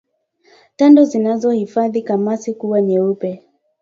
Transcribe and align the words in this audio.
Tando 0.75 1.05
zinazohifadhi 1.05 2.01
kamasi 2.01 2.53
kuwa 2.53 2.81
nyeupe 2.81 3.43